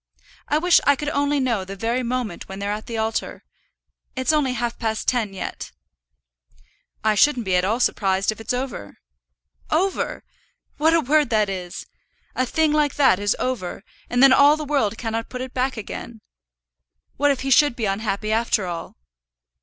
[0.47, 3.43] I wish I could know the very moment when they're at the altar.
[4.15, 5.71] It's only half past ten yet."
[7.03, 8.97] "I shouldn't be at all surprised if it's over."
[9.69, 10.23] "Over!
[10.77, 11.85] What a word that is!
[12.33, 15.77] A thing like that is over, and then all the world cannot put it back
[15.77, 16.21] again.
[17.17, 18.95] What if he should be unhappy after all?"